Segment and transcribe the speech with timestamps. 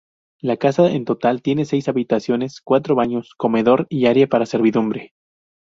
[0.41, 5.13] La casa en total tiene seis habitaciones, cuatro baños, comedor y área para servidumbre.